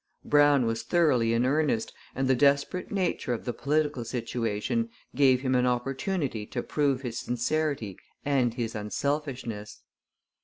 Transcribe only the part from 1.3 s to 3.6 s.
in earnest, and the desperate nature of the